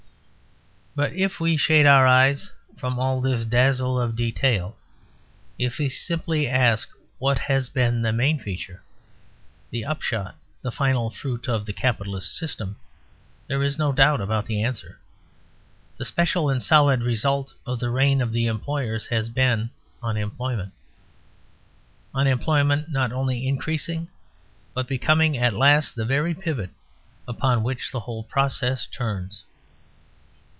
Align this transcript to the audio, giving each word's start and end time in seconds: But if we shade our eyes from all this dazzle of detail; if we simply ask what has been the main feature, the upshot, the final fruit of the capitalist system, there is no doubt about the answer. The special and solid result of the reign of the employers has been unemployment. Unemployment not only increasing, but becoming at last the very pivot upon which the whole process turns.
But 0.93 1.13
if 1.13 1.39
we 1.39 1.55
shade 1.55 1.85
our 1.85 2.05
eyes 2.05 2.51
from 2.77 2.99
all 2.99 3.21
this 3.21 3.45
dazzle 3.45 3.97
of 3.97 4.17
detail; 4.17 4.75
if 5.57 5.79
we 5.79 5.87
simply 5.87 6.49
ask 6.49 6.89
what 7.17 7.39
has 7.39 7.69
been 7.69 8.01
the 8.01 8.11
main 8.11 8.37
feature, 8.37 8.83
the 9.69 9.85
upshot, 9.85 10.35
the 10.61 10.69
final 10.69 11.09
fruit 11.09 11.47
of 11.47 11.65
the 11.65 11.71
capitalist 11.71 12.35
system, 12.35 12.75
there 13.47 13.63
is 13.63 13.79
no 13.79 13.93
doubt 13.93 14.19
about 14.19 14.47
the 14.47 14.61
answer. 14.61 14.99
The 15.95 16.03
special 16.03 16.49
and 16.49 16.61
solid 16.61 17.01
result 17.03 17.53
of 17.65 17.79
the 17.79 17.89
reign 17.89 18.19
of 18.21 18.33
the 18.33 18.47
employers 18.47 19.07
has 19.07 19.29
been 19.29 19.69
unemployment. 20.03 20.73
Unemployment 22.13 22.89
not 22.91 23.13
only 23.13 23.47
increasing, 23.47 24.09
but 24.73 24.89
becoming 24.89 25.37
at 25.37 25.53
last 25.53 25.95
the 25.95 26.05
very 26.05 26.33
pivot 26.35 26.69
upon 27.29 27.63
which 27.63 27.93
the 27.93 28.01
whole 28.01 28.23
process 28.25 28.85
turns. 28.85 29.45